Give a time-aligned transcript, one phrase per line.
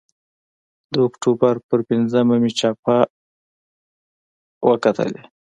[0.93, 2.97] د اکتوبر پر پینځمه مې چاپه
[4.67, 5.21] وکتلې.